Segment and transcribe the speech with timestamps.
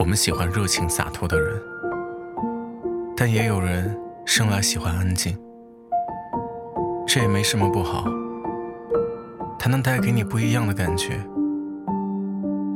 [0.00, 1.62] 我们喜欢热情洒脱的人，
[3.14, 5.38] 但也有人生来喜欢安静。
[7.06, 8.04] 这也没什么不好，
[9.58, 11.20] 它能带给你不一样的感觉。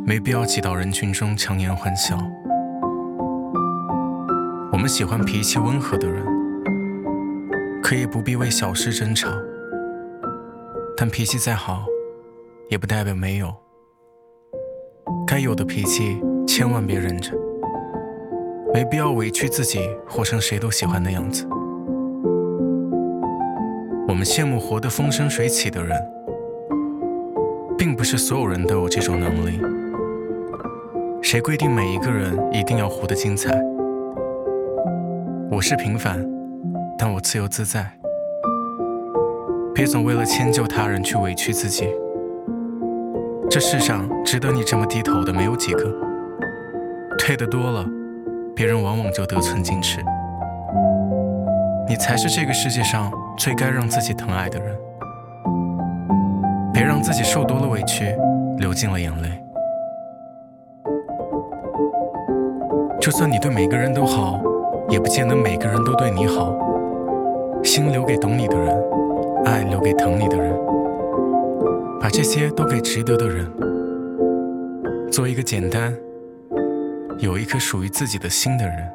[0.05, 2.19] 没必要挤到人群中强颜欢笑。
[4.71, 6.27] 我们喜欢脾气温和的人，
[7.83, 9.31] 可以不必为小事争吵，
[10.95, 11.87] 但脾气再好，
[12.69, 13.51] 也不代表没有。
[15.27, 16.21] 该有的脾气
[16.57, 17.33] 千万别忍着，
[18.73, 21.45] 没必要委屈自己，活成谁都喜欢的样子。
[24.07, 26.01] 我们羡慕活得风生水起的人，
[27.77, 29.61] 并不是所有人都有这种能力。
[31.21, 33.51] 谁规定每一个人一定要活得精彩？
[35.51, 36.25] 我是平凡，
[36.97, 37.85] 但我自由自在。
[39.75, 41.89] 别总为了迁就他人去委屈自己。
[43.51, 46.14] 这世上值得你这么低头的没有几个。
[47.19, 47.85] 退得多了，
[48.55, 50.01] 别人往往就得寸进尺。
[51.89, 54.77] 你才是这个世界上最该让自己疼爱的人。
[56.73, 58.15] 别让自己受多了委屈，
[58.59, 59.29] 流尽了眼泪。
[63.01, 64.41] 就算你对每个人都好，
[64.89, 66.53] 也不见得每个人都对你好。
[67.63, 68.77] 心留给懂你的人，
[69.45, 70.55] 爱留给疼你的人，
[72.01, 73.47] 把这些都给值得的人。
[75.11, 75.95] 做一个简单、
[77.19, 78.93] 有一颗属于自己的心的人。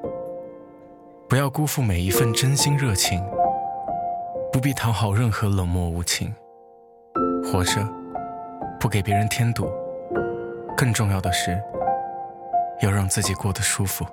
[1.27, 3.23] 不要辜负每一份真心热情，
[4.51, 6.33] 不必讨好任何冷漠无情。
[7.43, 7.87] 活着，
[8.79, 9.69] 不给别人添堵，
[10.75, 11.61] 更重要的是。
[12.81, 14.05] 要让自己过得舒服。